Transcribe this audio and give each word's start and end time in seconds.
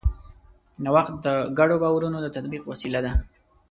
نوښت 0.83 1.13
د 1.25 1.27
ګډو 1.57 1.75
باورونو 1.83 2.17
د 2.21 2.27
تطبیق 2.35 2.63
وسیله 2.71 2.99
ده. 3.05 3.11